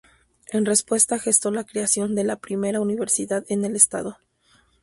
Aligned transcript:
En 0.49 0.65
respuesta, 0.65 1.19
gestó 1.19 1.51
la 1.51 1.63
creación 1.63 2.15
de 2.15 2.23
la 2.23 2.37
primera 2.37 2.81
universidad 2.81 3.45
en 3.49 3.63
el 3.65 3.75
estado. 3.75 4.17